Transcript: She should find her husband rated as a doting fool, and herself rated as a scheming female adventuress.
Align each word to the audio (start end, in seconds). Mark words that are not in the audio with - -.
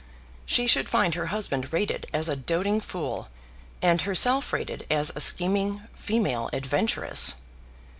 She 0.47 0.65
should 0.65 0.89
find 0.89 1.13
her 1.13 1.27
husband 1.27 1.71
rated 1.71 2.07
as 2.11 2.27
a 2.27 2.35
doting 2.35 2.81
fool, 2.81 3.27
and 3.83 4.01
herself 4.01 4.51
rated 4.51 4.87
as 4.89 5.11
a 5.15 5.19
scheming 5.21 5.83
female 5.93 6.49
adventuress. 6.53 7.35